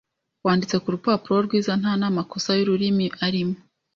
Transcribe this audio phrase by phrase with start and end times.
[0.45, 3.55] Wanditse ku rupapuro rwiza nta n’amakosa y’ururimi arimo.